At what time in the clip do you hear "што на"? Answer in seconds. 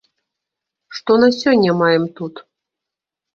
0.99-1.29